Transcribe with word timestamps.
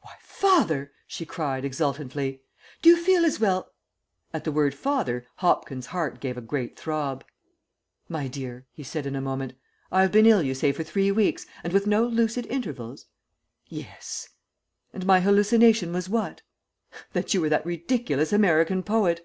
"Why, 0.00 0.14
father!" 0.20 0.90
she 1.06 1.24
cried, 1.24 1.64
exultantly, 1.64 2.42
"do 2.82 2.88
you 2.90 2.96
feel 2.96 3.24
as 3.24 3.38
well" 3.38 3.70
At 4.34 4.42
the 4.42 4.50
word 4.50 4.74
"father," 4.74 5.28
Hopkins' 5.36 5.86
heart 5.94 6.18
gave 6.18 6.36
a 6.36 6.40
great 6.40 6.76
throb. 6.76 7.24
"My 8.08 8.26
dear," 8.26 8.66
he 8.72 8.82
said 8.82 9.06
in 9.06 9.14
a 9.14 9.20
moment, 9.20 9.52
"I 9.92 10.02
have 10.02 10.10
been 10.10 10.26
ill 10.26 10.42
you 10.42 10.52
say 10.52 10.72
for 10.72 10.82
three 10.82 11.12
weeks, 11.12 11.46
and 11.62 11.72
with 11.72 11.86
no 11.86 12.04
lucid 12.04 12.44
intervals?" 12.46 13.06
"Yes." 13.68 14.30
"And 14.92 15.06
my 15.06 15.20
hallucination 15.20 15.92
was 15.92 16.08
what?" 16.08 16.42
"That 17.12 17.32
you 17.32 17.40
were 17.40 17.48
that 17.50 17.64
ridiculous 17.64 18.32
American 18.32 18.82
poet." 18.82 19.24